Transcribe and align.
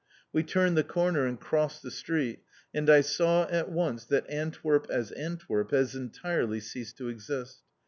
We 0.33 0.41
turned 0.41 0.75
the 0.75 0.83
corner 0.83 1.27
and 1.27 1.39
crossed 1.39 1.83
the 1.83 1.91
street 1.91 2.39
and 2.73 2.89
I 2.89 3.01
saw 3.01 3.43
at 3.49 3.69
once 3.71 4.03
that 4.05 4.27
Antwerp 4.27 4.87
as 4.89 5.11
Antwerp 5.11 5.69
has 5.69 5.93
entirely 5.95 6.59
ceased 6.59 6.97
to 6.97 7.07
exist. 7.07 7.59